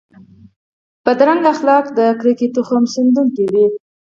[1.03, 3.65] بدرنګه اخلاق د کرکې تخم شندونکي وي